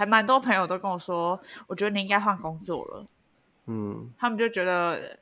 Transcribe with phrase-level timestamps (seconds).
[0.00, 3.04] 还蛮多朋友都跟我说，我觉得你应该换工作了。
[3.66, 5.18] 嗯，他们就觉得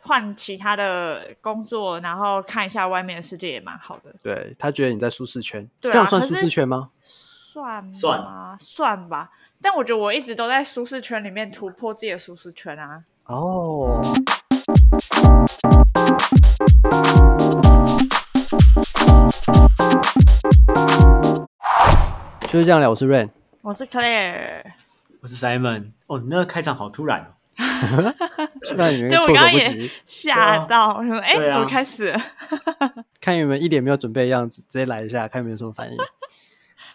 [0.00, 4.14] 换其他的工作，然后看一下外面的世界也蛮好的。
[4.22, 6.88] 对，他觉得你在舒适圈，对啊，这样算舒适圈吗？
[7.02, 7.92] 算吗？
[7.92, 9.30] 算算吧。
[9.60, 13.04] 但我觉得我一直都在舒适圈里面突破自己的舒适圈啊。
[13.26, 14.00] 哦。
[22.48, 23.28] 就是这样聊，我是 Rain，
[23.66, 24.62] 我是 Claire，
[25.20, 25.90] 我是 Simon。
[26.06, 27.34] 哦，你那个开场好突然哦！
[28.76, 32.16] 那你们对，我刚刚也 吓到，啊、我说：“哎、欸，怎么开始？”
[33.20, 35.96] 看你们一脸没有准备的样子，直接来一下，看有没有什么反应。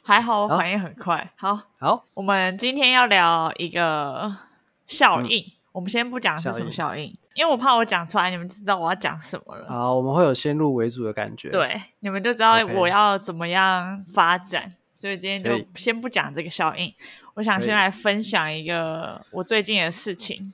[0.02, 1.34] 还好我反应很快。
[1.36, 4.34] 好好，我们今天要聊一个
[4.88, 5.44] 效应。
[5.46, 9.68] 嗯、我们先不讲是什么效应，效应因为我怕我讲出来，你们就知道我要讲什么了。
[9.68, 11.50] 好，我们会有先入为主的感觉。
[11.50, 14.76] 对，你们就知道我要怎么样发展。
[15.02, 16.94] 所以今天就先不讲这个效应，
[17.34, 20.54] 我想先来分享一个我最近的事情。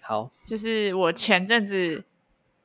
[0.00, 2.04] 好，就是我前阵子，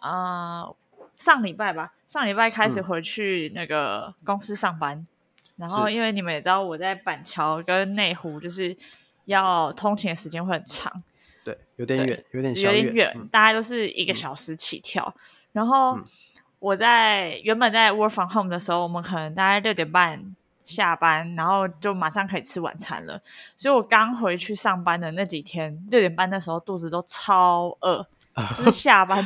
[0.01, 0.75] 呃，
[1.15, 5.07] 上礼拜吧，上礼拜开始回去那个公司上班，嗯、
[5.55, 8.77] 然后因为你们也知道我在板桥跟内湖，就是
[9.25, 11.01] 要通勤的时间会很长，
[11.43, 15.03] 对，有点远，有点有点远，嗯、大概都是一个小时起跳。
[15.17, 15.21] 嗯、
[15.53, 15.97] 然后
[16.59, 20.35] 我在原本在 work from home 的时候，我们可能大概六点半。
[20.65, 23.21] 下班，然后就马上可以吃晚餐了。
[23.55, 28.05] 所以我刚回去上班的那几天，六点半的时候肚子都超饿，
[28.57, 29.25] 就是下班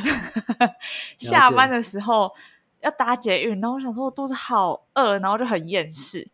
[1.18, 2.32] 下班的时候
[2.80, 6.28] 要搭捷运，然后我想说我肚子好饿，然后就很厌世。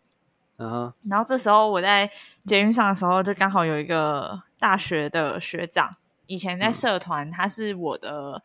[0.58, 0.92] Uh huh.
[1.08, 2.10] 然后这时候我在
[2.44, 5.96] 捷运上的时候，就刚好有一个大学的学长，
[6.26, 8.42] 以前在社团，他是我的。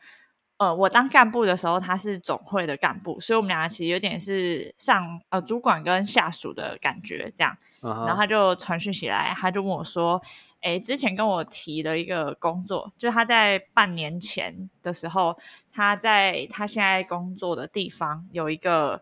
[0.61, 7.57] 呃，我当干部的时候，他是总会的干部，所以我们两个其实有点是上呃主管跟下属的感觉这样。
[7.81, 8.05] Uh.
[8.05, 10.21] 然后他就传讯起来，他就问我说
[10.61, 15.35] ：“哎，之前跟我提了一个工作，就是他在半年前的时候，
[15.73, 19.01] 他在他现在工作的地方有一个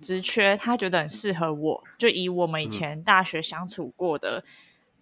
[0.00, 4.42] 职缺，他觉得很适合我，就以我们以前大学相处过的，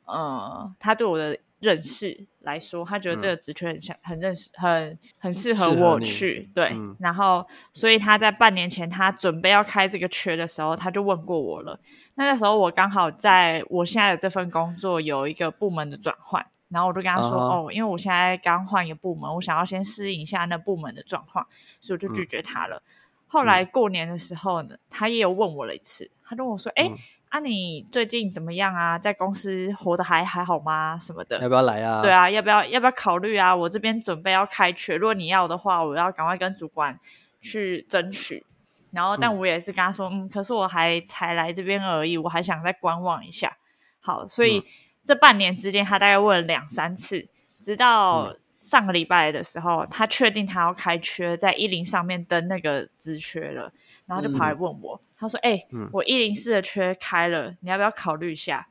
[0.04, 6.48] 嗯、呃，他对我的。”认识来说，他觉得这个职缺很像，很认识，很很适合我去。
[6.54, 11.78] 对，嗯、然后所以他在半年前他准备要开这个缺的时候，他就问过我了。
[12.14, 17.66] 那个时候我刚好在我现在的这份工作有一个部门的转换，然后我就跟他说：“uh huh.
[17.66, 21.47] 哦，因为我现在刚换一个部门，我想要先适应一下那部门的状况，
[21.80, 22.76] 所以我就拒绝他了。
[22.76, 22.88] 嗯”
[23.26, 26.97] 后来过年的时候呢，他也有问我了一次，他跟我说：“哎、嗯。”
[27.28, 28.99] 啊，你最近怎么样啊？
[28.99, 30.99] 在公司活得还还好吗？
[30.99, 31.39] 什么的？
[31.41, 32.00] 要不要来啊？
[32.00, 33.55] 对啊，要不要要不要考虑啊？
[33.55, 36.99] 我这边准备要开缺，如果你要的话，我要赶快跟主管
[37.41, 38.47] 去争取。
[38.93, 43.59] 然后，但我也是跟他说，嗯，嗯，可是我还才来这边而已，我还想再观望一下。
[44.00, 44.65] 好，所以、嗯、
[45.05, 47.28] 这半年之间，他大概问了两三次，
[47.60, 53.71] 直到上个礼拜的时候，他确定他要开缺，在一零上面登那个职缺了，
[54.06, 54.99] 然后就跑来问我。
[55.03, 58.68] 嗯他说：“哎、欸，嗯、我一零四的缺开了，你要不要考虑一下？”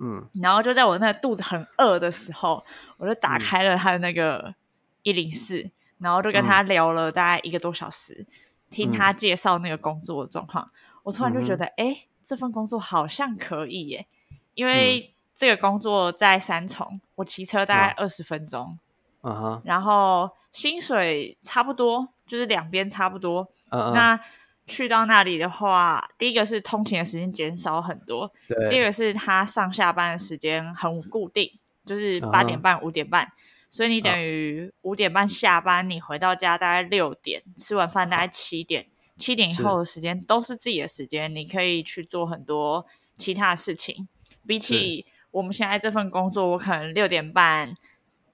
[0.00, 2.64] 嗯，然后就在我那肚子很饿的时候，
[2.98, 4.54] 我就打开了他的那个
[5.02, 8.26] 一零四，然后就跟他聊了大概一个多小时，嗯、
[8.70, 10.70] 听他介绍那个工作的状况。
[10.72, 14.06] 嗯、我突然就觉得，哎、欸，这份工作好像可以耶，
[14.54, 18.78] 因为这个工作在三重，我骑车大概二十分钟，
[19.22, 23.92] 嗯哼，然后薪水差不多，就是两边差不多，嗯嗯。
[23.94, 24.20] 那。
[24.68, 28.30] 去到那里的话，第一个是通勤的时间减少很多，
[28.70, 31.50] 第二个是他上下班的时间很固定，
[31.86, 32.92] 就是八点半、五、uh.
[32.92, 33.32] 点半，
[33.70, 35.88] 所以你等于五点半下班，uh.
[35.88, 38.86] 你回到家大概六点，吃完饭大概七点，
[39.16, 39.36] 七、uh.
[39.36, 42.86] 点以后的时间都是自己的时间，你可以去做很多
[43.16, 44.06] 其他的事情。
[44.46, 47.74] 比起我们现在这份工作，我可能六点半。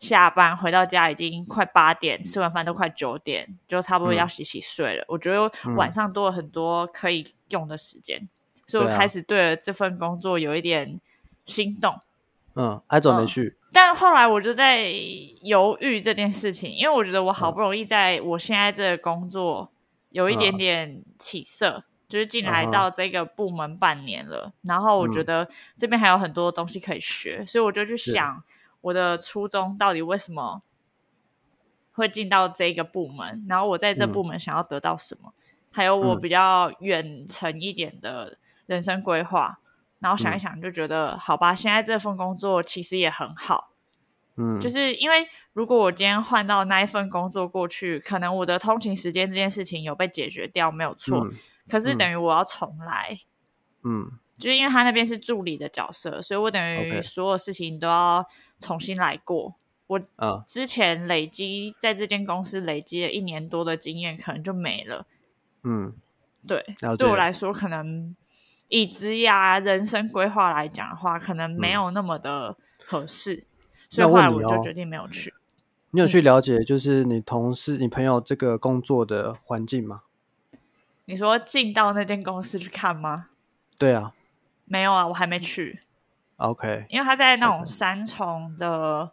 [0.04, 5.02] 下班回到家已经快八点，吃完饭都快九点，就差不多要洗洗睡了。
[5.04, 8.28] 嗯、我觉得晚上多了很多可以用的时间，嗯、
[8.66, 11.00] 所以我开始对了这份工作有一点
[11.46, 11.98] 心动。
[12.54, 14.92] 嗯，还准备去、嗯，但后来我就在
[15.40, 19.72] 犹豫这件事情，因为我觉得我好不容易在我现在这个工作
[20.10, 25.48] 有一点点起色，嗯、就是进来到这个部门半年了，嗯、然后我觉得
[25.78, 28.44] 这边还有很多东西可以学，所以我就去想。
[28.84, 30.62] 我的初衷到底为什么
[31.92, 33.44] 会进到这个部门？
[33.48, 35.32] 然后我在这部门想要得到什么？
[35.36, 35.42] 嗯、
[35.72, 38.36] 还有我比较远程一点的
[38.66, 39.58] 人生规划。
[39.58, 39.64] 嗯、
[40.00, 43.70] 然后想一想，就觉得、嗯、好吧，现在这份工作其实也很好。
[44.36, 51.24] 嗯，就是因为如果我今天换到那一份工作过去，可能我的通勤时间这件事情有被解决掉，没有错。
[51.24, 51.32] 嗯、
[51.70, 53.20] 可是等于我要重来。
[53.82, 58.26] 嗯，就是因为他那边是助理的角色，所以我等于所有事情都要
[58.60, 59.54] 重新来过。
[59.86, 60.00] 我
[60.46, 65.06] 之前累积在这间公司累积了一年多的经验，可能就没了。
[65.62, 65.94] 嗯，
[66.46, 66.64] 对，
[66.98, 68.16] 对我来说，可能
[68.68, 73.46] 以职涯人生规划来讲的话，可能没有那么的合适，嗯、
[73.90, 75.34] 所以后来我就决定没有去。
[75.90, 80.02] 你有去了解，就是你同事、你朋友这个工作的环境吗？
[81.04, 83.28] 你说进到那间公司去看吗？
[83.78, 84.12] 对啊，
[84.64, 85.80] 没有啊，我还没去。
[86.36, 89.12] OK，因为他在那种三重的。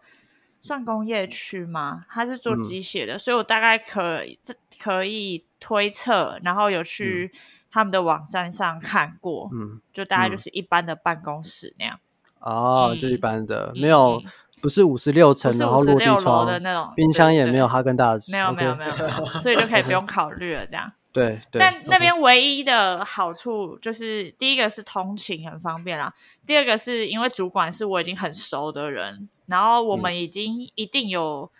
[0.63, 2.05] 算工业区吗？
[2.07, 7.33] 他是做机械的，嗯、所以我大概可以这可以推测，然后有去
[7.71, 11.99] 他们的网站上看过，嗯，就大概就是一般的办公室那样。
[12.41, 14.21] 哦，嗯、就一般的，没有，
[14.61, 18.93] 不是五十六层，然后落地窗的那种，冰箱也没有哈根达斯，没有没有没有，
[19.39, 20.93] 所以就可以不用考虑了，这样。
[21.13, 26.13] 对，对但那边唯一的好处就是，第一个是通勤很方便啦，
[26.45, 29.29] 第二个是因为主管是我已经很熟的人。
[29.47, 31.51] 然后我们已经一定有、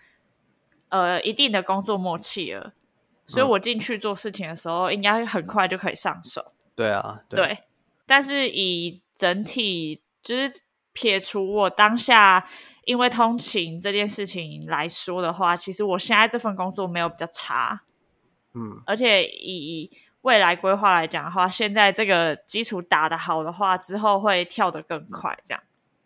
[0.88, 2.72] 嗯、呃一定的工作默契了，
[3.26, 6.52] 所以我进去做事情的时候，应该很快就可以上手。
[6.74, 7.36] 对啊，对。
[7.36, 7.58] 对，
[8.06, 10.62] 但是以整体就是
[10.94, 12.48] 撇除我当下
[12.86, 17.82] 因为通勤这件事情来说的话，其实我现在这份工作没有比较差。
[18.54, 19.90] 嗯，而且以
[20.22, 25.62] 未来规划来讲的话，现在这个基础打得好的话，之后会跳得更快，这样，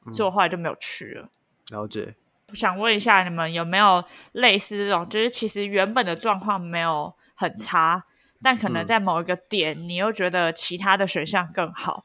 [0.07, 1.29] 嗯、所以我后来就没有去了。
[1.71, 2.15] 了解，
[2.49, 4.03] 我想问一下你们有没有
[4.33, 8.05] 类似这种，就是其实原本的状况没有很差，
[8.41, 12.05] 但可能在某一个点，嗯、你又觉得其他的选项更好，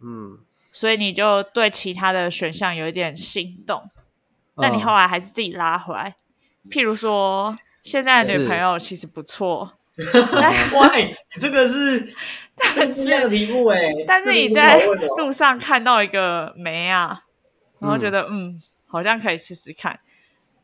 [0.00, 0.38] 嗯，
[0.72, 3.88] 所以你就对其他的选项有一点心动，
[4.56, 6.16] 但你后来还是自己拉回来。
[6.64, 9.72] 嗯、譬如说，现在的女朋友其实不错，
[10.74, 12.14] 哇，你这个是
[12.74, 14.84] 真是这个题目哎，但是你在
[15.16, 17.22] 路上看到一个梅啊，
[17.78, 18.48] 然后觉得嗯。
[18.48, 18.62] 嗯
[18.92, 20.00] 好像可以试试看，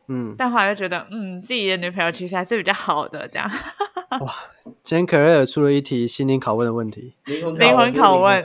[0.08, 3.48] 嗯，但后来又觉得，嗯，自己的女朋友其实还是比较好的，这样。
[4.18, 4.34] 哇，
[4.82, 8.42] 今天可瑞尔出了一题心灵拷问的问题，灵魂拷问，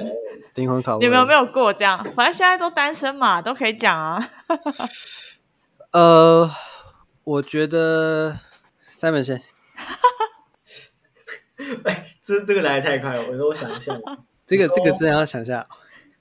[0.53, 1.97] 灵魂拷问，你们有没有过这样？
[2.13, 4.29] 反正现在都单身嘛，都可以讲啊。
[5.93, 6.51] 呃，
[7.23, 8.37] 我觉得
[8.91, 9.41] Simon 先，
[11.85, 13.97] 哎，这这个来的太快了，我说我想一下，
[14.45, 15.65] 这个这个真的要想一下。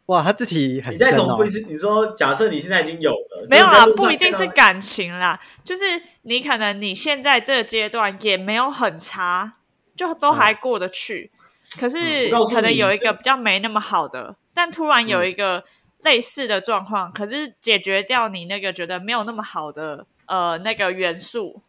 [0.06, 0.93] 哇，他这题很。
[0.94, 5.82] 你再重复一次，你说假设你现在已经有了，没有啦，不一定是感情啦，就是
[6.22, 9.58] 你可能你现在这个阶段也没有很差，
[9.94, 11.31] 就都还过得去。
[11.78, 15.62] 可是可能有一个比较没那么好的，但突然有一个
[16.02, 21.62] 类似的状况，可是解决掉你那个觉得没有那么好的呃那个元素，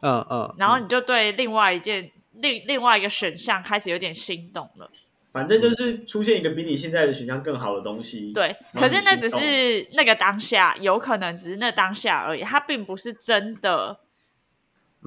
[0.00, 4.90] 嗯嗯，然后你就对另外一件另另外一个选项开始有点心动了。
[5.32, 8.32] 反正就是出现一个比你现在的选项更好的东西。
[8.32, 13.98] 对，可是那只是那个当下，有可能只是那当下而已，它并不是真的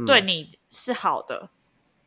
[0.06, 1.50] 对你是好的。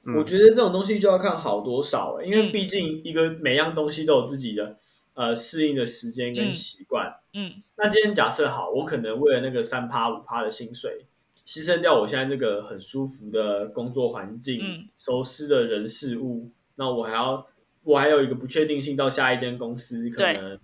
[0.04, 4.78] 嗯、我觉得这种东西就要看好多少了，因为毕竟一个每样东西都有自己的
[5.14, 7.16] 呃适应的时间跟习惯。
[7.32, 11.06] 嗯，嗯那今天假设好，我可能为了那个三趴五趴的薪水，
[11.52, 17.46] 牺牲掉我现在这个很舒服的工作环境、嗯、熟悉的人事物，那我还要。
[17.84, 20.56] 我还有一个不确定性，到下一间公司可能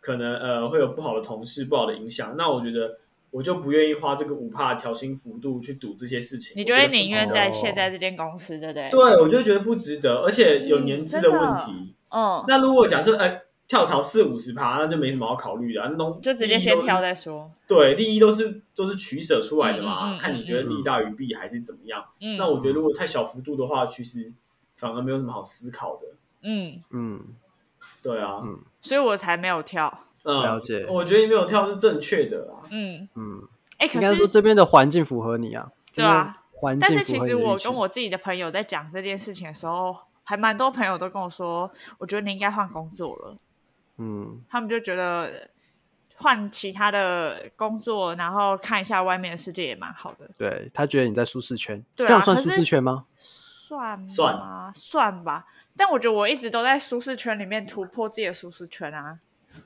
[0.00, 2.34] 可能呃会有不好的同事、不好的影响。
[2.36, 2.98] 那我觉得
[3.30, 6.54] 我就不愿意花这个五帕调薪幅度去赌这些事情。
[6.56, 8.90] 你觉得宁愿在现在这间公司，对不对？
[8.90, 11.94] 对，我就觉得不值得，而且有年资的问题。
[12.08, 17.50] 嗯，那如果假设哎跳槽四五十趴，那就没什么好考虑的，那就直接先跳再说。
[17.66, 22.02] 对，利益都是都是取舍出来的嘛，嗯嗯嗯、看你觉得利大于弊还是怎么样。
[22.20, 24.32] 嗯，那我觉得如果太小幅度的话，其实
[24.76, 26.08] 反而没有什么好思考的。
[26.40, 27.20] 嗯嗯，
[28.02, 30.04] 对啊，嗯，所以我才没有跳。
[30.22, 30.86] 嗯，了解。
[30.88, 32.64] 我觉得你没有跳是正确的啊。
[32.70, 33.42] 嗯嗯，
[33.76, 35.70] 哎，可是说这边的环境符合你啊？
[35.92, 36.80] 对啊，环境。
[36.80, 39.94] 但是其实我跟我自己的朋友在讲这件事情的时候，
[40.24, 43.36] 还蛮多朋友都跟我说，我觉得你应该换工作了。
[43.98, 45.50] 嗯，他们就觉得
[46.16, 50.30] 换其他的工作，然后看一下外面的世界也蛮好的。
[50.38, 53.06] 对，他觉得你在舒适圈，对啊，这样算舒适圈吗？
[53.16, 54.06] 算吗？
[54.08, 55.46] 算算吧。
[55.76, 59.18] 但我觉得我一直都在舒适圈里面突破自己的舒适圈啊，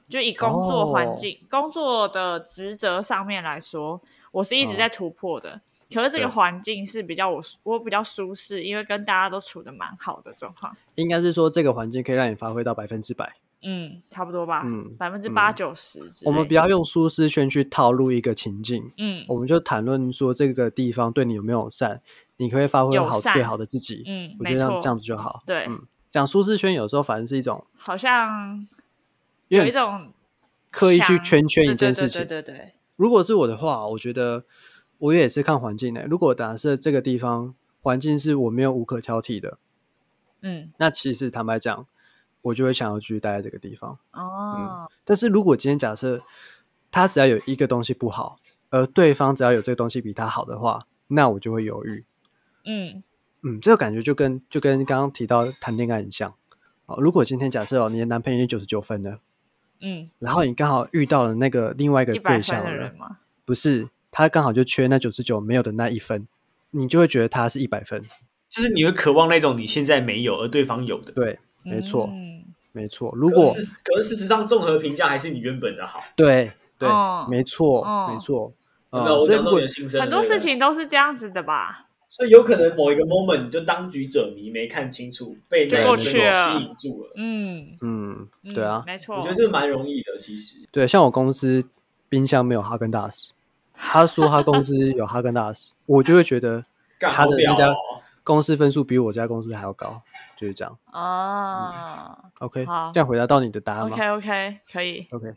[0.09, 1.51] 就以工作环境、oh.
[1.63, 5.51] 工作的职责上面来说，我是一直在突破的。
[5.51, 5.61] Oh.
[5.95, 10.75] 可是这个环境是比较我我比较舒适，因为跟大家都处的蛮好的状况。
[10.95, 13.37] 应该是说这个环境可以让你发挥到百分之百。
[13.63, 14.63] 嗯，差不多吧。
[14.65, 16.01] 嗯，百分之八九十。
[16.25, 18.93] 我们不要用舒适圈去套路一个情境。
[18.99, 22.03] 嗯，我们就谈论说这个地方对你有没有善，
[22.37, 24.03] 你可以发挥好最好的自己。
[24.07, 25.43] 嗯，我觉得这样这样子就好。
[25.47, 25.67] 对。
[25.67, 28.69] 嗯讲舒适圈有时候反而是一种，好像
[29.49, 30.13] 有一种
[30.71, 32.21] 刻意去圈圈一件事情。
[32.21, 32.73] 对对对对对。
[32.97, 34.45] 如果是我的话，我觉得
[34.99, 36.05] 我也是看环境的。
[36.05, 39.57] 如果假设这个地方环境是我没有无可挑剔的，
[40.43, 41.87] 嗯，那其实坦白讲，
[42.43, 43.99] 我就会想要继续待在这个地方。
[44.13, 46.23] 哦、嗯，但是如果今天假设
[46.91, 48.39] 他只要有一个东西不好，
[48.71, 52.05] 而对方只要有这个东西比他好的话，那我就会犹豫。
[52.65, 53.03] 嗯
[53.43, 56.35] 嗯，这个感觉就跟就跟刚刚提到谈恋爱很像。
[56.87, 59.19] 哦，如果今天假设哦，你的男朋友已经九十九分了，
[59.81, 63.19] 嗯，然后你刚好遇到了那个另外一个对象的人吗？
[63.45, 66.29] 不是，他刚好就缺那九十九没有的那一分，
[66.71, 68.03] 你就会觉得他是一百分，
[68.49, 71.13] 就是你会渴望那种你现在没有而对方有的。
[71.13, 72.32] 对，没错，嗯、
[72.73, 73.13] 没错。
[73.15, 76.01] 如果可是，可是事实上综合评价还是你原本的好。
[76.17, 78.53] 对对，哦、没错，哦、没错。
[78.93, 79.21] 有没有？
[79.21, 81.87] 我讲重点心声，很多事情都是这样子的吧？
[82.09, 86.19] 所以有可能某一个 moment 你就当局者迷，没看清楚，被那个人吸
[86.63, 87.13] 引住了。
[87.17, 89.17] 嗯嗯，对啊，没错。
[89.17, 90.59] 我觉得是蛮容易的，其实。
[90.71, 91.65] 对，像我公司
[92.11, 93.33] 冰箱没有哈根达斯，
[93.73, 96.63] 他说他公司有哈根达斯，我就会觉得
[97.01, 97.75] 他的那家
[98.23, 100.03] 公司分数比我家公司还要高，
[100.37, 100.79] 就是这样。
[100.87, 105.07] 啊、嗯、，OK，好，这样回答到你的答案吗？OK，OK，可以。
[105.11, 105.35] OK，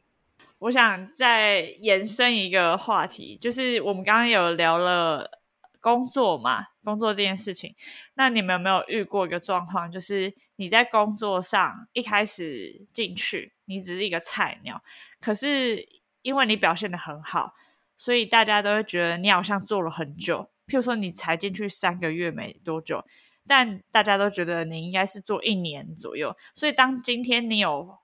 [0.59, 5.41] 我想再延伸一个话题，就是我们刚刚有聊了。
[5.81, 7.75] 工作嘛，工作这件事情，
[8.15, 14.81] 那你们有没有遇过一个状况，就是你在工作上一开始进去，你只是一个菜鸟，
[15.21, 15.87] 可是
[16.23, 17.53] 因为你表现的很好，
[17.95, 20.49] 所以大家都会觉得你好像做了很久。
[20.67, 23.03] 譬如说你才进去三个月没多久，
[23.47, 26.35] 但大家都觉得你应该是做一年左右。
[26.53, 27.97] 所以当今天你有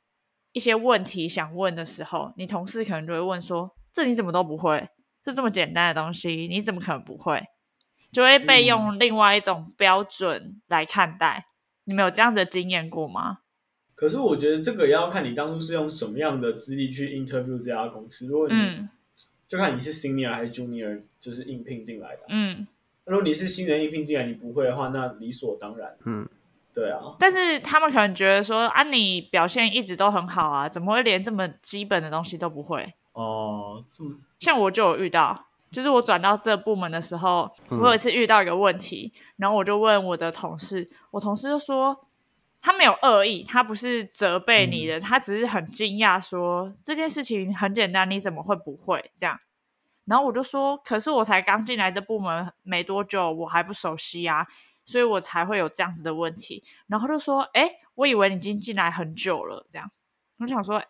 [0.54, 4.90] 一些问题想问的时候，你同事可能就会问说：“这你怎么都不会？
[5.24, 7.42] 这这么简单的东西，你怎么可能不会？”
[8.12, 11.48] 就会被用另外一种标准来看待，嗯、
[11.86, 13.38] 你们有这样的经验过吗？
[13.96, 18.28] 可是我觉得这个也要看你当初是用什么样的资历去 interview 这家公司。
[18.28, 18.90] 如果你、嗯、
[19.52, 22.22] 就看你是 senior 还是 junior，就是应聘进来的。
[22.30, 22.66] 嗯，
[23.04, 25.94] 如果你是新人应聘进来，你不会的话，那理所当然。
[26.06, 26.26] 嗯，
[26.74, 27.02] 对啊。
[27.20, 32.94] 但是他们可能觉得说啊，你表现一直都很好啊，怎么会连这么基本的东西都不会？
[33.12, 35.48] 哦，这么像我就有遇到。
[35.70, 42.08] 就是我转到这部门的时候，我有一次遇到一个问题，嗯、然后我就问我的同事，我同事就说
[42.62, 49.40] 他没有恶意，他不是责备你的，嗯、他只是很惊讶说这件事情很简单，你怎么会不会这样？
[50.06, 54.48] 然后我就说，可是我才刚进来这部门没多久，我还不熟悉啊，
[54.86, 56.64] 所以我才会有这样子的问题。
[56.88, 59.92] 然后就说，哎，我以为你已经进来很久了，这样。
[60.40, 60.84] 我想说，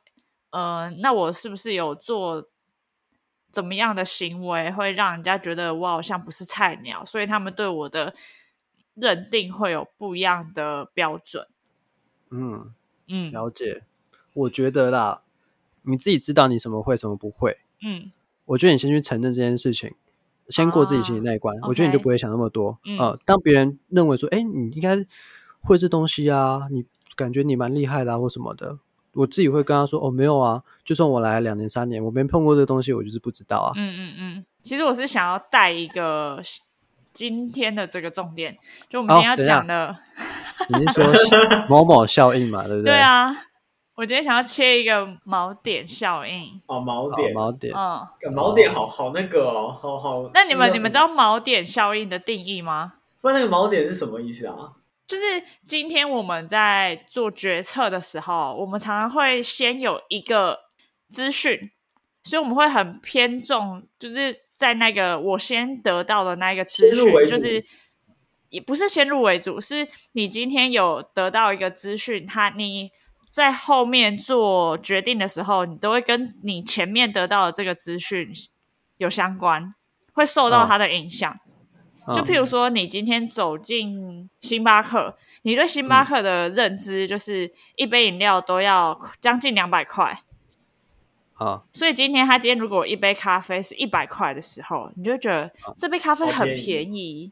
[0.51, 2.49] 呃，那我是不是有做？
[3.53, 8.15] 怎么样的行为会让人家觉得我好像不是菜鸟，所以他们对我的
[8.93, 11.45] 认定会有不一样的标准。
[12.31, 12.73] 嗯
[13.07, 13.83] 嗯，了解。
[14.33, 15.21] 我觉得啦，
[15.83, 17.57] 你自己知道你什么会，什么不会。
[17.83, 18.11] 嗯，
[18.45, 19.93] 我觉得你先去承认这件事情，
[20.49, 22.79] 先过自己心里那一关，啊、我觉得你就不会想那么多。
[22.85, 25.05] 嗯、呃，当别人认为说，哎，你应该
[25.61, 26.85] 会这东西啊，你
[27.15, 28.79] 感觉你蛮厉害的啊，或什么的。
[29.13, 34.45] 我自己会跟他说：“哦，没有啊，就算我来两年三年，我没碰过这个东西，我就是不知道啊。”嗯嗯嗯。
[34.63, 36.41] 其实我是想要带一个
[37.11, 38.57] 今天的这个重点，
[38.87, 39.93] 就我们今天要讲的，
[40.79, 41.03] 你是说
[41.69, 42.67] 某某效应嘛？
[42.67, 42.93] 对不对？
[42.93, 43.35] 对啊，
[43.95, 46.61] 我今天想要切一个锚点效应。
[46.67, 50.29] 哦，锚点，锚点，嗯，锚点好好那个哦，好好。
[50.33, 52.93] 那你们你们知道锚点效应的定义吗？
[53.21, 54.73] 不知道那个锚点是什么意思啊？
[55.07, 55.23] 就是
[55.67, 60.57] 今天我们在做决策的时候，我们常常会先有一个
[61.09, 61.69] 资讯，
[62.23, 67.61] 所以我们会很偏重，就是在那个我先得到的那一个资讯，就是
[68.51, 72.91] 也不是先入为主，是你今天有得到一个资讯，它你
[73.31, 78.29] 在后面做决定的时候，你都会跟你前面得到的这个资讯
[78.97, 79.73] 有相关，
[80.13, 81.31] 会受到它的影响。
[82.05, 90.23] 哦就譬如说，你今天走进星巴克，你对星巴克的认知就是一杯饮料都要将近两百块。
[91.35, 97.31] 啊，所以今天他今天如果一杯咖啡是一百块的时候，你就觉得这杯咖啡很便宜。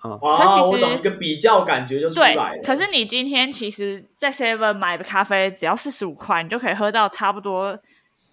[0.00, 2.52] 啊，可其实一个比较感觉就出来了。
[2.54, 7.78] 对，可是你今天其实，在 Seven 买的咖啡只要四十五块，你就可以喝到差不多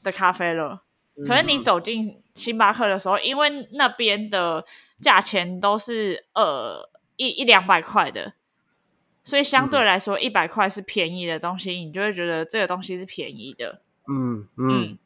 [0.04, 0.84] 的咖啡了。
[1.26, 4.64] 可是你走进星巴克的时候，因为那边的
[5.02, 8.34] 价钱都是呃一一两百块的，
[9.24, 13.82] 所以相对来说一百块是便宜的东西，嗯、你就会觉得这个东西是便宜的。
[14.08, 14.98] 嗯嗯，嗯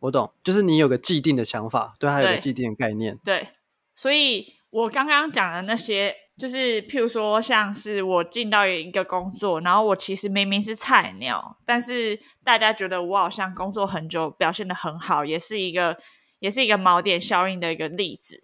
[0.00, 3.18] 我懂，就是你有个既定的想法，对它有个既定的概念。
[3.22, 3.48] 对，
[3.94, 15.96] 所以我刚刚讲的那些就是譬如说，像是我进到一个工作，然后我其实明明是菜鸟，但是大家觉得我好像工作很久，表现的很好，也是一个
[16.40, 18.40] 也是一个锚点效应的一个例子。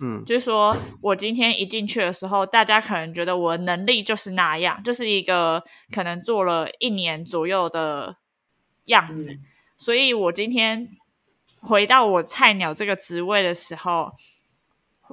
[0.00, 5.62] 嗯，就是说我今天一进去的时候，大家可能觉得我的能力就是那样，就是一个
[5.94, 8.16] 可能做了一年左右的
[8.86, 9.40] 样子，嗯、
[9.76, 10.88] 所以我今天
[11.60, 14.12] 回到我菜鸟这个职位的时候，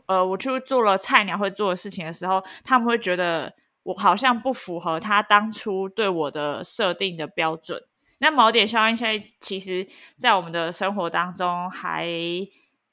[0.07, 3.53] 呃，我去做了菜鸟会做的事情的时候，他们会觉得
[3.83, 7.81] 我好像不符合他当初对我的设定的标准。
[8.19, 9.87] 那锚点效应现在其实，
[10.17, 12.09] 在我们的生活当中还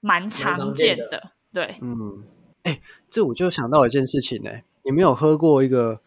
[0.01, 1.33] 蛮常见的。
[1.53, 2.25] 对，嗯，
[2.63, 4.51] 哎，这我就想到一件事情呢。
[4.85, 6.01] 你没有喝过一个？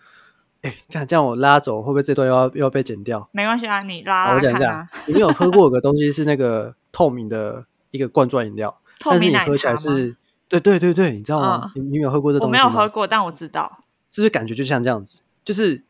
[0.62, 3.30] 哎，看这样我拉走，会不会这段又要又要被剪掉？
[3.32, 4.36] 没关系啊，你拉，拉、啊。
[4.36, 10.18] 我讲一下，你没有喝过有个东西是那个透明的一个罐装饮料， 但是你喝起来是，
[10.50, 11.72] 对对对对，你知道吗？
[11.76, 12.64] 嗯、你你有没有喝过这东西吗？
[12.66, 15.22] 我没有喝过，但我知道，是不是感觉就像这样子？
[15.46, 15.84] 就是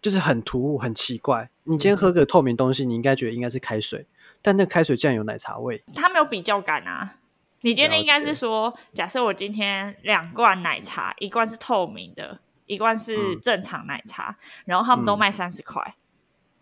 [0.00, 1.50] 就是很突兀，很奇怪。
[1.64, 4.06] 你今天喝个透明东西，你应该觉得应该是开水，
[4.40, 7.16] 但那开水竟然有奶茶味，它没有比较感啊。
[7.62, 14.36] 你今天应该是说，假设我今天两罐奶茶，一罐是透明的，一罐是正常奶茶，嗯、
[14.66, 15.96] 然后他们都卖三十块，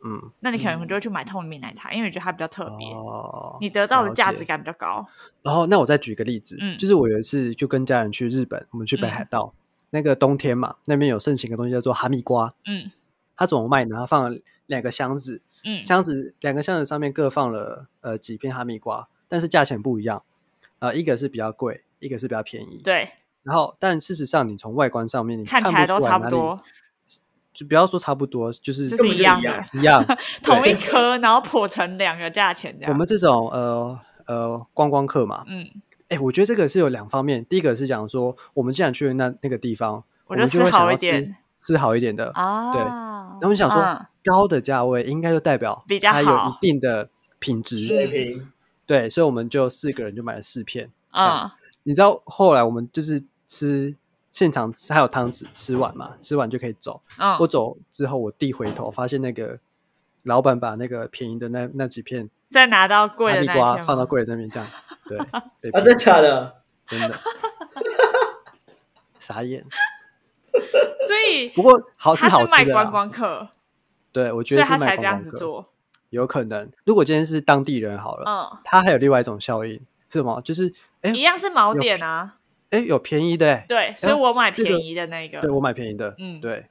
[0.09, 5.05] 嗯，那你可能就会去买透明奶茶，因为你觉得它比较特别，哦，你得到的价值感比较高。
[5.43, 9.59] 然后，那我再举个例子，嗯，就是我有一次就跟家人去日本，我们去北海道，嗯、
[9.91, 12.91] 那个冬天嘛，那边有盛行的东西叫做哈密瓜，嗯，
[13.37, 13.97] 它怎么卖呢？
[13.97, 20.23] 它放了两个箱子，嗯，箱子两个箱子上面各放了呃几片哈密瓜，但是价钱不一样。
[20.79, 22.79] 呃，一个是比较贵，一个是比较便宜。
[22.85, 23.09] 对。
[23.43, 26.61] 然后，但事实上，你从外观上面，你看起来都差不多。
[27.57, 30.05] 就不要说差不多，就是就是一样的，一样。
[30.45, 32.93] 同一颗，然后破成两个价钱这样。
[32.93, 35.67] 我们这种呃呃观光客嘛，嗯，
[36.11, 37.43] 哎，我觉得这个是有两方面。
[37.47, 41.35] 第一个是讲说，我们既然去了那那个地方，我们就会想要吃
[41.65, 42.73] 吃好一点的啊。
[42.73, 42.83] 对。
[42.83, 47.09] 然后我们想说，高的价位应该就代表它有一定的
[47.39, 48.53] 品质水平。
[48.85, 50.91] 对，所以我们就四个人就买了四片。
[51.11, 53.97] 啊，你知道后来我们就是吃
[54.37, 57.01] 现场吃还有汤匙，吃完嘛，吃完就可以走。
[57.17, 59.59] 嗯，我走之后，我弟回头发现那个
[60.25, 64.69] 老板把那个便宜的那那几片再拿到贵的那放到柜子那边，这样
[65.09, 65.19] 对
[65.73, 66.57] 啊，真的假的？
[66.85, 67.19] 真的，
[69.19, 69.65] 傻眼。
[70.53, 73.49] 所以不过好是好吃的，观光客。
[74.13, 74.91] 对，我觉得是卖观光客。
[74.91, 75.73] 所以他才这样子做。
[76.11, 79.73] 有可能，如果今天是当地人好了，嗯，他还有另外一种效应
[80.11, 80.43] 是什么？
[80.43, 82.37] 就是哎，一样是锚点啊，
[82.71, 86.67] 哎，有便宜的，对，所以我买便宜的那个，对我买便宜的，嗯，对，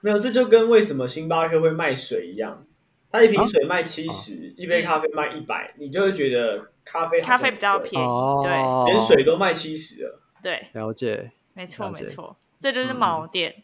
[0.00, 2.66] 没有，这就跟为什么星巴克会卖水一样，
[3.10, 8.06] 他一瓶水卖七十，一杯咖啡卖一百，你就会觉得咖啡咖啡比较便宜，
[8.42, 13.62] 对，连水都卖七十了，对，了解，没错没错，这就是锚点。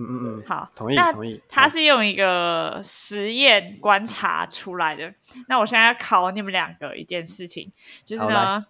[0.00, 1.40] 嗯嗯嗯，好，同意同意。
[1.48, 5.12] 他是用一个实验观察出来的。
[5.48, 7.72] 那我现在要考你们两个一件事情，
[8.04, 8.64] 就是呢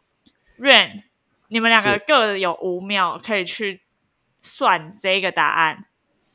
[0.59, 1.03] ，Rain，
[1.49, 3.83] 你们两个各有五秒可以去
[4.41, 5.85] 算这个答案。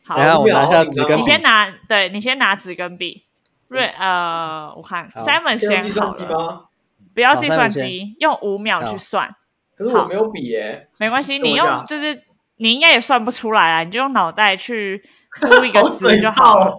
[0.05, 1.23] 好，我拿下纸跟笔。
[1.23, 3.23] 你先拿，对，你先拿纸跟笔。
[3.69, 6.69] Rain，呃，我看 Simon 先好了，
[7.13, 9.35] 不要计算机，用五秒去算。
[9.75, 10.89] 可是我没有笔耶。
[10.97, 12.23] 没关系，你用就是。
[12.57, 15.03] 你应该也算不出来啊，你就用脑袋去
[15.41, 16.77] 估一个 词就好了。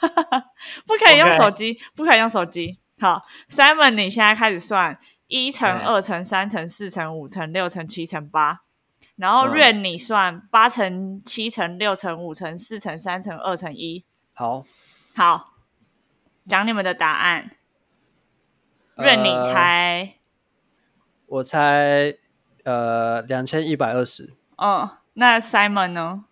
[0.88, 2.78] 不可以用手机，不可以用手机。
[2.98, 4.98] 好，Simon，你现在开始算
[5.34, 8.60] 一乘二乘三乘四乘五乘六乘七乘八，
[9.16, 14.04] 然后 Rain 你算八乘七乘六乘五乘四乘三乘二乘一。
[14.32, 14.62] 好，
[15.16, 15.54] 好，
[16.46, 17.50] 讲你们的答案。
[18.94, 20.12] Rain 你猜？
[21.26, 22.14] 我猜
[22.62, 24.34] 呃两千一百二十。
[24.56, 26.26] 哦，那 Simon 呢？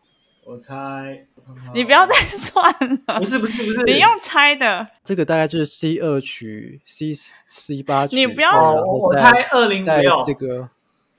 [0.47, 1.27] 我猜，
[1.75, 2.73] 你不要再算
[3.07, 3.19] 了。
[3.19, 4.87] 不是不是不是，你用猜的。
[5.05, 7.13] 这个大概就是 C 二取 C
[7.49, 8.17] C 八取。
[8.17, 10.23] 你不要，我猜二零五六。
[10.25, 10.69] 这个，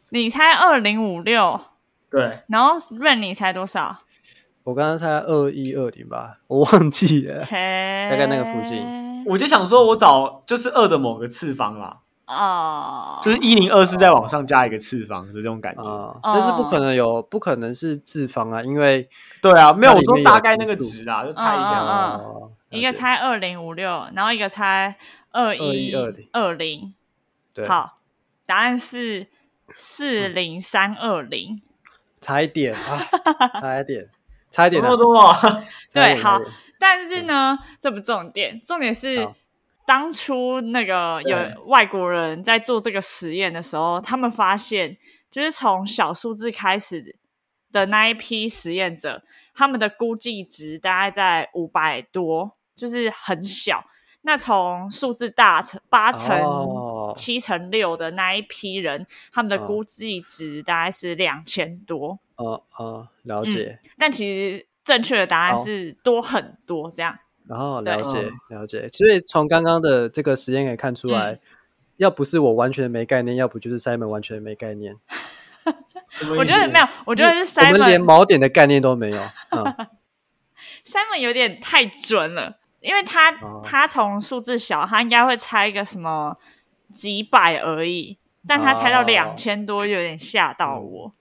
[0.09, 1.59] 你猜二零五六。
[2.09, 2.39] 对。
[2.47, 3.99] 然后 Rain 你猜多少？
[4.63, 7.41] 我刚刚猜二一二零吧，我忘记了。
[7.41, 9.25] 大概那个附近。
[9.25, 11.99] 我就想说，我找就是二的某个次方啦。
[12.25, 19.09] 哦，uh, 就是一零二四再往上加一个次方的这种感觉，uh, 但是不可能有，uh, 不可能是次方啊，因为
[19.41, 21.71] 对啊，没有我说大概那个值啊，就猜一下。
[21.71, 24.95] 啊，uh, uh, uh, 一个猜二零五六，然后一个猜
[25.31, 26.29] 二一二零。
[26.31, 26.93] 二零，
[27.53, 27.99] 对，好，
[28.45, 29.27] 答案是
[29.73, 31.61] 四零三二零，
[32.21, 32.99] 差一点啊，
[33.59, 34.09] 差一点，
[34.49, 35.35] 差一点，那么多，
[35.91, 36.39] 对，好，
[36.79, 39.27] 但是呢，这不重点，重点是。
[39.85, 44.97] 当初那个有外国人在做这个实验的时候，他们发现，
[45.29, 47.15] 就是从小数字开始
[47.71, 53.83] 的那一批实验者，他们的估计值大概在五百多，就是很小。
[54.25, 62.17] 那从数字大成八乘七乘六的那一批人，哦、他们的估计值大概是两千多。
[62.37, 63.89] 哦哦，了解、嗯。
[63.97, 67.19] 但其实正确的答案是多很多，这样。
[67.47, 71.39] 然后了解了解，所以从刚刚的这个实验可以看出来，嗯、
[71.97, 74.95] 要不是我完全没概念，要不就是 Simon 完全没概念。
[76.37, 79.21] 我觉得没有，我觉得是 Simon 我们连锚点的概念都没有。
[79.51, 79.63] 嗯、
[80.85, 82.59] Simon 有点太准了。
[82.83, 86.37] 因为他、哦、他从数字小，他应该会猜一个什么
[86.93, 91.13] 几百而已，但他猜到两千多，有点吓到我。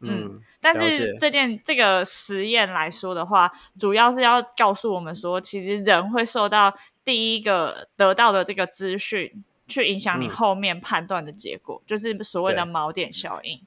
[0.00, 13.60] 嗯，嗯，但是这件这个实验来说的话，主要是要告诉我们说，其实人会受到第一个得到的这个资讯，去影响你后面判断的结果，嗯、就是所谓的锚点效应。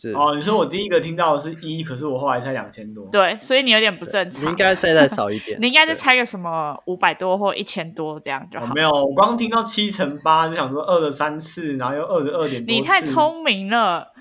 [0.00, 8.66] 是哦，你说我第一个听到的是一，可是我后来才两千多，对，所以你有点不正常， 你应该再再少一点，你应该再猜个什么五百多或一千多这样就好。
[8.66, 12.80] 哦、没有，我刚刚听到七乘八就想说二的三次，然后又二的二点多次。
[12.80, 14.12] 你太聪明了，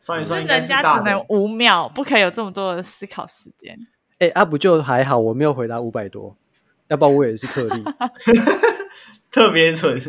[0.00, 3.78] 算一算，人家只能五秒，不可以有这么多的思考时间。
[4.18, 6.36] 哎，阿、啊、不就还好，我没有回答五百多，
[6.88, 7.84] 要不然我也是特例，
[9.30, 10.00] 特别蠢，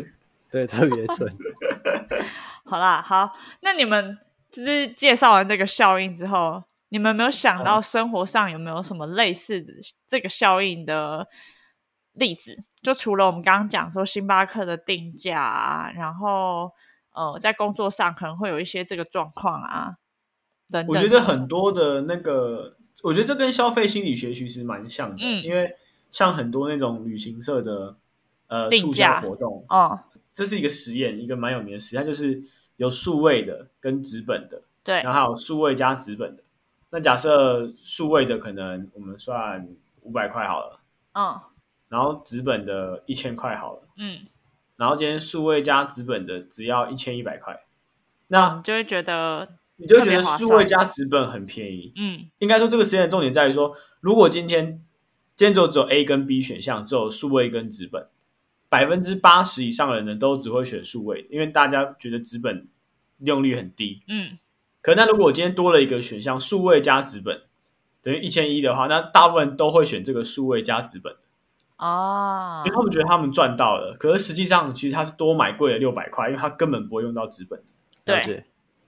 [0.50, 1.32] 对，特别蠢。
[2.64, 4.18] 好啦，好，那你们。
[4.52, 9.72] 就是介绍完这个效应之后，你们有没有想到生活上有没有什么类似的
[10.06, 11.26] 这个效应的
[12.12, 12.62] 例子？
[12.82, 16.70] 就除了我们刚刚讲说星巴克的定价啊，然后
[17.12, 19.96] 呃，在工作上可能会有一些这个状况啊
[20.70, 20.94] 等等。
[20.94, 25.76] 我觉得很多的那个，我觉得这跟消费心理学其实蛮像的，嗯，因为
[26.10, 27.96] 像很多那种旅行社的
[28.48, 30.00] 呃促销活动，哦，
[30.32, 32.42] 这是一个实验，一个蛮有名的实验，就是。
[32.76, 36.42] 有数位的跟纸本的，对，然后还有数位加纸本的。
[36.90, 39.68] 那假设数位的可能我们算
[40.00, 40.80] 五百块好了，
[41.12, 41.40] 嗯，
[41.88, 44.26] 然后纸本的一千块好了，嗯，
[44.82, 47.56] 然后今天数位加纸本的只要一千一百块，
[48.26, 54.82] 那你就会觉得你就会觉得数位加纸本很便宜，嗯，应该说这个实验的重点在于说，如果今天
[55.36, 58.08] 今天就只有 A 跟 B 选项，只有数位跟纸本。
[58.68, 62.66] 百分之八十以上的人呢，都只会选数位，因为大家觉得纸本
[63.18, 64.02] 利用率很低。
[64.08, 64.38] 嗯，
[64.80, 67.42] 可那如果我今天多了一个选项，数位加纸本
[68.02, 71.14] 等于一千一的话，那大部分都会选这个数位加纸本。
[71.82, 77.60] 哦，因为他们觉得他们赚到了，可是实际上其实他是多买贵了六百块，因为他根本不会用到纸本。
[78.04, 78.44] 对，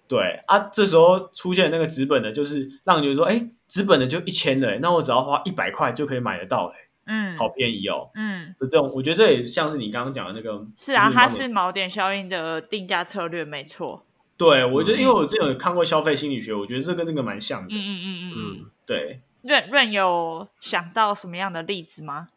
[0.07, 6.74] 对啊，这时候出现那个纸本的，就是让你觉得说，哎，纸本的就一千了，那我只要花一百块就可以买得到了。
[7.07, 8.09] 嗯，好便宜哦。
[8.14, 10.64] 嗯，这种我觉得这也像是你刚刚讲的那个。
[10.76, 14.07] 是啊，它是锚点效应的定价策略，没错。
[14.37, 17.68] 对，我觉得因为我之前有看过消费心理学，我觉得这跟这个蛮像的。
[17.70, 19.20] 嗯嗯嗯嗯嗯，对。
[19.42, 22.28] 润润有想到什么样的例子吗？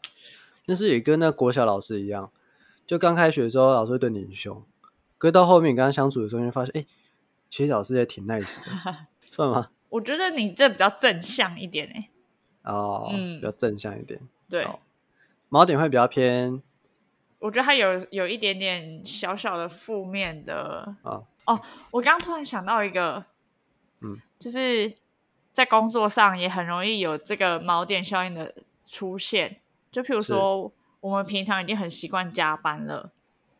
[0.67, 2.29] 但是也跟那国小老师一样，
[2.85, 4.61] 就刚开学的时候老师会对你很凶，
[5.17, 6.85] 可是到后面你跟他相处的时候，你会发现，哎，
[7.49, 9.71] 其实老师也挺 nice 的， 算吗？
[9.87, 12.09] 我觉得你这比较正向一点哎。
[12.63, 14.19] 哦，嗯，比较正向一点。
[14.49, 14.67] 对，
[15.49, 16.61] 锚点会比较偏，
[17.39, 21.23] 我觉得它有有一点点小小的负面的啊。
[21.45, 23.23] 哦，我刚刚突然想到一个，
[24.01, 24.93] 嗯，就是
[25.53, 28.53] 在工作上也很容易有这个锚点效应的
[28.85, 29.61] 出现。
[29.97, 33.11] 就譬如说，我们平常已经很习惯加班了，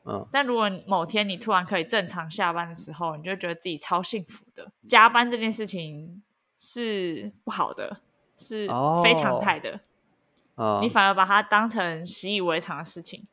[0.06, 4.72] 嗯，但如果某天你突然可以正常下班的时候，你就觉得自己超幸福的。
[4.88, 6.22] 加班这件事情
[6.56, 8.02] 是不好的，
[8.38, 8.68] 是
[9.04, 9.80] 非常态的。
[10.84, 13.26] 你反而把它当成习以为常的事情，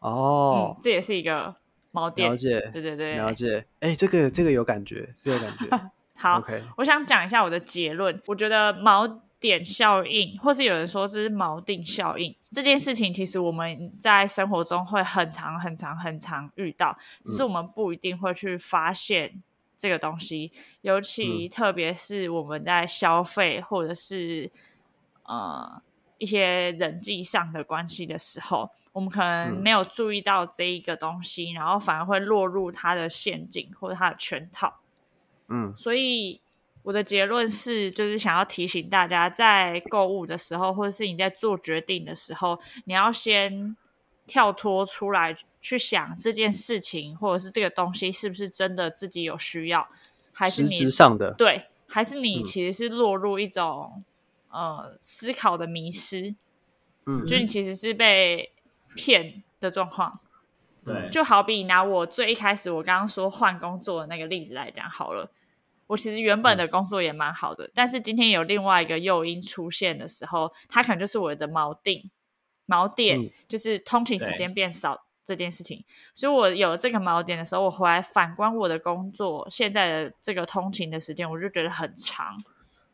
[0.00, 1.54] 哦、嗯，这也是一个
[1.92, 2.28] 锚点。
[2.28, 3.64] 了解，对对对，了解。
[3.78, 5.90] 哎，这个这个有感觉，这个有感觉。
[6.18, 6.42] 好。
[6.78, 8.20] 我想讲一下我的结论。
[8.26, 19.42] 我觉得锚点效应，或是有人说这是锚定效应，这件事情其实我们在生活中会很常、很常、很常遇到，只是我们不一定会去发现
[19.76, 20.50] 这个东西。
[20.54, 24.50] 嗯、尤其特别是我们在消费，或者是
[25.24, 25.82] 呃。
[26.16, 34.80] 一些人际上的关系的时候，我们可能没有注意到这一个东西，嗯、然后反而会落入他的陷阱或者他的圈套。
[35.48, 36.40] 嗯，所以
[36.84, 43.76] 我的结论是，就是想要提醒大家，在购物的时候，或者是你在做决定的时候，你要先
[44.24, 49.88] 跳脱出来去想这件事情，或者是这个东西是不是真的自己有需要，
[50.32, 53.92] 还是你实上的对，还是你其实是落入一种。
[53.96, 54.04] 嗯
[54.54, 56.32] 呃，思考的迷失，
[57.06, 58.52] 嗯，就你其实是被
[58.94, 60.20] 骗的状况，
[60.84, 65.28] 对，就好比拿我最一开始我刚刚说换工作的那个例子来讲好了，
[65.86, 72.10] 我其实原本的工作也蛮好的，嗯、但是今天有另外一个诱因出现的时候，它可能就是我的锚定
[72.66, 75.84] 锚点，嗯、就是通勤时间变少这件事情。
[76.14, 82.36] 所以我有了这个锚点的时候，我回来反观我的工作，现在的这个通勤的时间，我就觉得很长。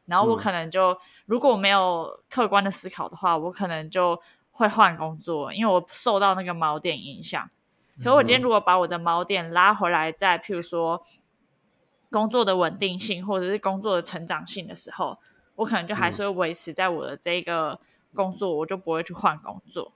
[0.07, 7.49] 然后我可能就，嗯、如果我没有客观的思考的话，我可能就会换工作，因为我受到那个锚点影响。
[7.99, 11.07] 可是我今天如果把我的锚点拉回来，在譬如说
[12.11, 15.19] 工作的稳定性或者是工作的成长性的时候，
[15.57, 17.79] 我可能就还是会维持在我的这个
[18.15, 19.93] 工作，我就不会去换工作。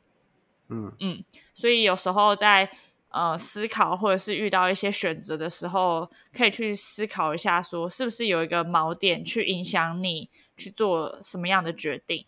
[0.68, 2.70] 嗯嗯，所以有时候在
[3.10, 12.24] 呃思考或者是遇到一些选择的时候，可以去思考一下，说是不是有一个锚点去影响你去做什么样的决定，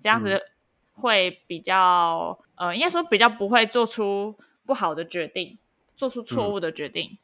[0.00, 0.42] 这样子
[0.94, 4.34] 会比较呃，应该说比较不会做出。
[4.66, 5.58] 不好的决定，
[5.94, 7.18] 做出错误的决定，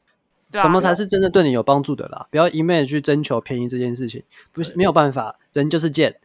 [0.53, 2.27] 什么才是真正对你有帮助的啦？
[2.31, 6.15] 不要一昧的去征求便宜这件事情，不是没有办法，人就是贱，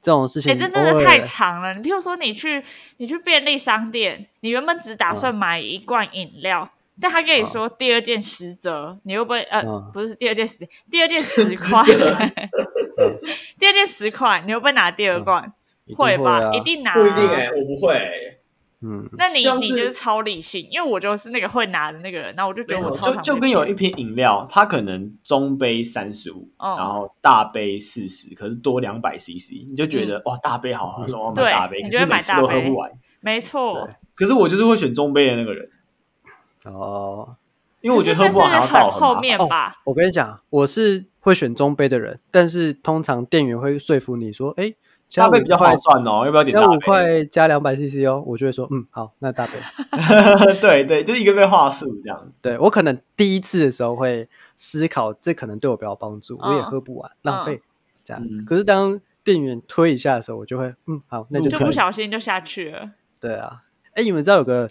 [0.00, 1.74] 这种事情，哎、欸，这真的太长了。
[1.74, 2.64] 你譬如说，你去
[2.96, 10.58] 你去便利商店，你原本只打算买一罐饮料，嗯、但他跟你说第二件十折，嗯、你会不会呃，嗯、不是第二件十，
[10.90, 11.82] 第二件十块，
[13.58, 15.52] 第二件十块，你会不会拿第二罐？
[15.88, 16.94] 嗯、会吧，一定，啊、一定拿、啊。
[16.94, 18.25] 不一定哎、欸，我不会、欸。
[18.82, 33.88] 嗯，那你你就是超理性，因为我就是那个会拿的那个人，那我就觉得我超就就跟有一瓶饮料，它可能中杯三十五，然后大杯四十，可是多两百 CC，你就觉得哇，大杯好好，说我买大杯，你就会买大杯，喝不完，没错。
[34.14, 35.70] 可是我就是会选中杯的那个人，
[36.64, 37.36] 哦，
[37.80, 39.76] 因为我觉得喝不完还要倒后面吧。
[39.86, 44.74] 我跟你讲，我是会选中杯的人，但是通常店员会说服你说，哎。
[45.14, 46.66] 大杯比较划算哦，要不要点大杯？
[46.66, 49.52] 加五块加两百 CC 哦，我就会说嗯好，那大杯。
[50.60, 52.32] 对对，就一个杯话术这样子。
[52.42, 57.62] 对，我可能第一次的时候会思考，这可能对我比较帮助，我也喝不完，浪费
[58.04, 58.22] 这样。
[58.44, 62.90] 可是当店员推一下的时候，我就会嗯好，那就就不小心就下去了。
[63.20, 63.62] 对啊，
[63.94, 64.70] 哎，你们知道有个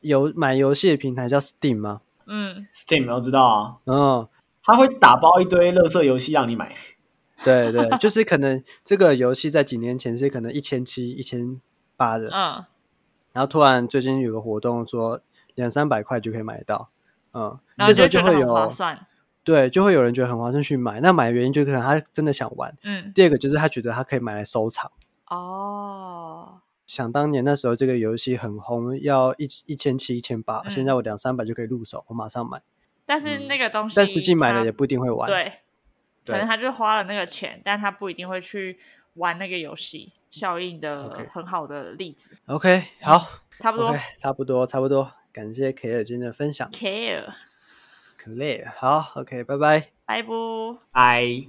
[0.00, 2.00] 游买游戏的平台叫 Steam 吗？
[2.26, 3.76] 嗯，Steam 我知道啊。
[3.84, 4.26] 嗯，
[4.62, 6.74] 他会打包一堆垃圾游戏让你买。
[7.44, 11.60] 对对，就是可能这个游戏在几年前是可能一千七、一千
[11.96, 12.64] 八的，嗯，
[13.32, 15.20] 然后突然最近有个活动说
[15.54, 16.90] 两三百块就可以买到，
[17.32, 19.06] 嗯，然后就这时候就会有划算，
[19.44, 21.00] 对，就会有人觉得很划算去买。
[21.00, 23.12] 那买的原因就可能他真的想玩，嗯。
[23.14, 24.90] 第二个就是他觉得他可以买来收藏。
[25.28, 32.62] 哦，想当年那时候这个游戏很红，要一一千七、一千八，现在我两三百就可以入手，我马上买。
[33.06, 35.52] 但是那个东西，但实际买了也不一定会玩，对。
[36.24, 38.78] 可能他就花了那个钱，但他不一定会去
[39.14, 40.12] 玩那个游戏。
[40.30, 42.36] 效应的很好的例子。
[42.46, 43.24] OK，好，
[43.60, 45.12] 差不多，差不多，差不多。
[45.32, 46.68] 感谢凯尔今天的分享。
[46.72, 47.32] Care，，
[48.76, 51.40] 好，OK，拜拜，拜不，拜。